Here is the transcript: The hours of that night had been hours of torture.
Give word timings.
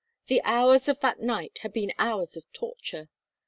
The 0.25 0.41
hours 0.43 0.87
of 0.89 0.99
that 1.01 1.19
night 1.19 1.59
had 1.59 1.73
been 1.73 1.93
hours 1.99 2.35
of 2.35 2.51
torture. 2.53 3.09